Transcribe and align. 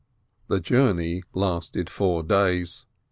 The 0.47 0.59
journey 0.59 1.21
lasted 1.35 1.87
four 1.87 2.23
days. 2.23 2.87